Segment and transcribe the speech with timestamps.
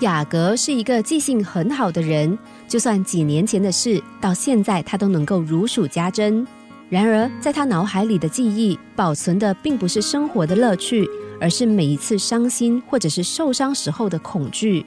[0.00, 6.46] 雅各是一个记性很好的人，就算几年前的事，到现在他都能够如数家珍。
[6.90, 11.08] 然而，在他脑海里的记忆保存的并不是生活的乐趣，
[11.40, 14.84] 而是每一次伤心或者是受伤时候的恐惧。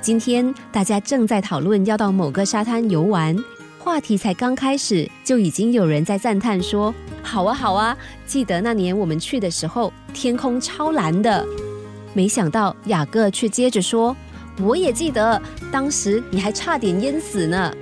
[0.00, 3.36] 今天大家正在讨论要到某个沙滩游玩，
[3.78, 6.92] 话题才刚开始，就已经有人在赞叹说
[7.22, 7.96] ：“好啊，好啊！
[8.26, 11.46] 记得那年我们去的时候，天空超蓝的。”
[12.12, 14.14] 没想到雅各却接着说。
[14.62, 15.40] 我也记得，
[15.72, 17.72] 当时你还差点淹死呢。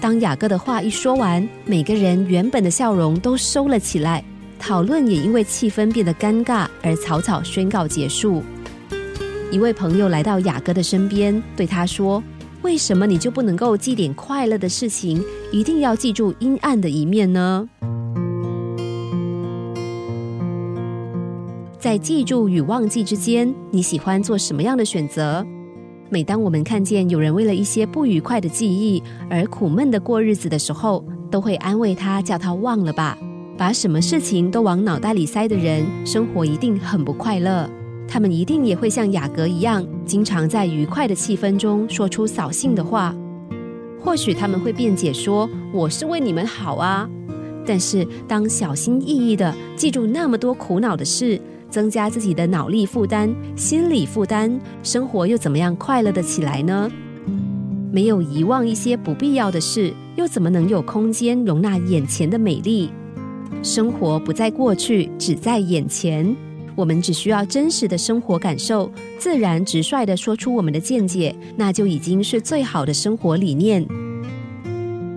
[0.00, 4.22] 当雅各的话一说完，每个人原本的笑容都收了起来，
[4.58, 8.42] 讨论也因为气氛变得尴尬而草草宣告结束。
[9.50, 12.22] 一位朋友来到雅各的身边，对他说
[12.62, 17.68] ：“为什么你就不能够记点快乐的事情，一定要记住阴暗的一面呢？”
[21.78, 25.46] 在记住与忘记之间，你喜欢做什么样的选择？
[26.12, 33.16] 每当我们看见有人为了一些不愉快的记忆而苦闷的过日子的时候，都会安慰他，叫他忘了吧。
[33.56, 37.66] 把什么事情都往脑袋里塞的人，生活一定很不快乐。
[38.06, 43.16] 他们一定也会像雅各一样，经常在愉快的气氛中说出扫兴的话。
[43.98, 47.08] 或许他们会辩解说：“我是为你们好啊。”
[47.64, 51.40] 但是当小心翼翼的记住那么多苦恼的事。
[51.72, 56.90] 增加自己的脑力负担、心理负担，生活又怎么样快乐的起来呢？
[57.90, 62.90] 没有遗忘一些不必要的事，又怎么能有空间容纳眼前的美丽？
[63.62, 66.36] 生活不在过去，只在眼前。
[66.74, 73.86] 我们只需要真实的生活感受，自然直率的说出我们的见解，那就已经是最好的生活理念。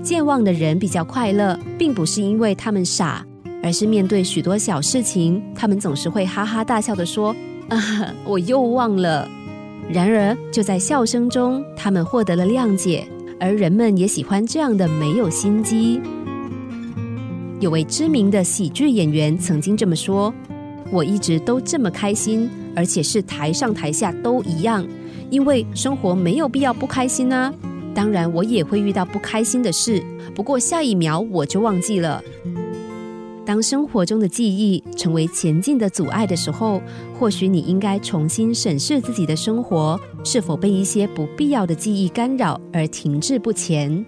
[0.02, 3.26] 健忘的人比较快乐，并不是因为他们傻。
[3.66, 7.36] 而是面对许多小事情，他们总是会哈哈大笑的说
[7.68, 9.28] ：“啊，我又忘了。”
[9.90, 13.08] 然而，就在笑声中，他们获得了谅解，
[13.40, 16.00] 而人们也喜欢这样的没有心机。
[17.60, 20.32] 有位知名的喜剧演员曾经这么说
[20.94, 24.86] ：“我一直都这么开心，而且是台上台下都一样，
[25.32, 27.52] 因为生活没有必要不开心啊。
[27.96, 30.04] 当然，我也会遇到不开心的事，
[30.36, 32.22] 不过下一秒我就忘记了。”
[33.46, 36.82] 当生活中的记忆成为前进的阻碍的时候，
[37.20, 44.04] 或许你应该重新审视自己的生活是否被一些不必要的记忆干扰而停滞不前。